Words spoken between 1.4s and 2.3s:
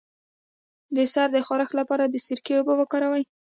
خارښ لپاره د